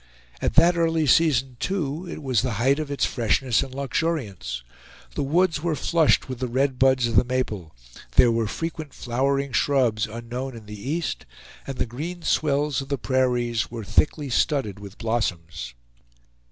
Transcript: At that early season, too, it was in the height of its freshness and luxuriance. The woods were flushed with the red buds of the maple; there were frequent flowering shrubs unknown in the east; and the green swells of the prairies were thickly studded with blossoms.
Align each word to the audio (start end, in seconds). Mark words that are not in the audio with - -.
At 0.41 0.55
that 0.55 0.75
early 0.77 1.05
season, 1.05 1.57
too, 1.59 2.07
it 2.09 2.23
was 2.23 2.41
in 2.41 2.47
the 2.47 2.53
height 2.55 2.79
of 2.79 2.89
its 2.89 3.05
freshness 3.05 3.61
and 3.61 3.71
luxuriance. 3.71 4.63
The 5.13 5.21
woods 5.21 5.61
were 5.61 5.75
flushed 5.75 6.27
with 6.27 6.39
the 6.39 6.47
red 6.47 6.79
buds 6.79 7.05
of 7.05 7.15
the 7.15 7.23
maple; 7.23 7.75
there 8.15 8.31
were 8.31 8.47
frequent 8.47 8.95
flowering 8.95 9.51
shrubs 9.51 10.07
unknown 10.07 10.55
in 10.57 10.65
the 10.65 10.89
east; 10.89 11.27
and 11.67 11.77
the 11.77 11.85
green 11.85 12.23
swells 12.23 12.81
of 12.81 12.89
the 12.89 12.97
prairies 12.97 13.69
were 13.69 13.83
thickly 13.83 14.31
studded 14.31 14.79
with 14.79 14.97
blossoms. 14.97 15.75